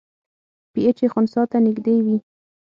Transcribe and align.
پی 0.71 0.79
ایچ 0.85 0.97
یې 1.03 1.07
خنثی 1.13 1.41
ته 1.51 1.57
نږدې 1.65 1.95
وي. 2.05 2.17